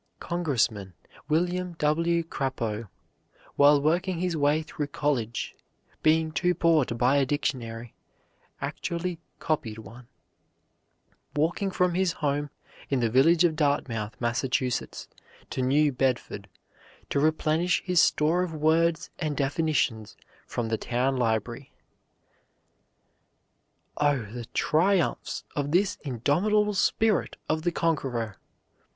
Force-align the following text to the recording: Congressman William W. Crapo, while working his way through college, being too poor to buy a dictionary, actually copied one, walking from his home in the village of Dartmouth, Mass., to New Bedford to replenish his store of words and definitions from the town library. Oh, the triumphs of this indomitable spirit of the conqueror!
Congressman 0.19 0.95
William 1.29 1.73
W. 1.73 2.23
Crapo, 2.23 2.87
while 3.55 3.79
working 3.79 4.17
his 4.17 4.35
way 4.35 4.63
through 4.63 4.87
college, 4.87 5.55
being 6.01 6.31
too 6.31 6.55
poor 6.55 6.83
to 6.85 6.95
buy 6.95 7.17
a 7.17 7.25
dictionary, 7.27 7.93
actually 8.61 9.19
copied 9.37 9.77
one, 9.77 10.07
walking 11.35 11.69
from 11.69 11.93
his 11.93 12.13
home 12.13 12.49
in 12.89 12.99
the 12.99 13.11
village 13.11 13.43
of 13.43 13.55
Dartmouth, 13.55 14.19
Mass., 14.19 14.41
to 14.41 15.61
New 15.61 15.91
Bedford 15.91 16.49
to 17.11 17.19
replenish 17.19 17.83
his 17.83 17.99
store 18.01 18.41
of 18.41 18.55
words 18.55 19.11
and 19.19 19.37
definitions 19.37 20.17
from 20.47 20.69
the 20.69 20.79
town 20.79 21.15
library. 21.15 21.73
Oh, 23.97 24.23
the 24.25 24.45
triumphs 24.55 25.43
of 25.55 25.69
this 25.69 25.99
indomitable 26.03 26.73
spirit 26.73 27.35
of 27.47 27.61
the 27.61 27.71
conqueror! 27.71 28.37